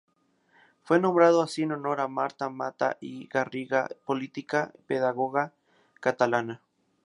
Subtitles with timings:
[0.81, 5.53] Fue nombrado así en honor a Marta Mata i Garriga, política y pedagoga
[5.99, 6.63] catalana.